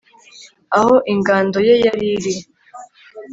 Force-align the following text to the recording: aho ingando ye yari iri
aho 0.77 0.93
ingando 1.13 1.57
ye 1.67 1.75
yari 1.85 2.05
iri 2.17 2.33